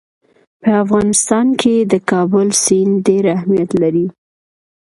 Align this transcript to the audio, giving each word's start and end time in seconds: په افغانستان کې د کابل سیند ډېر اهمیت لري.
په 0.61 0.69
افغانستان 0.83 1.47
کې 1.61 1.75
د 1.91 1.93
کابل 2.09 2.47
سیند 2.65 2.93
ډېر 3.07 3.23
اهمیت 3.35 3.69
لري. 3.81 4.07